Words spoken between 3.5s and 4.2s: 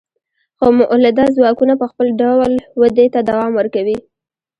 ورکوي.